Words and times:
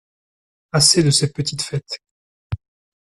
Assez 0.71 1.03
de 1.03 1.11
ces 1.11 1.31
petites 1.31 1.61
fêtes! 1.61 1.99